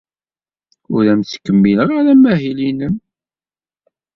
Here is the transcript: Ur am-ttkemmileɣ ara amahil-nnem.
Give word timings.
Ur 0.95 1.03
am-ttkemmileɣ 1.11 1.89
ara 1.99 2.11
amahil-nnem. 2.13 2.95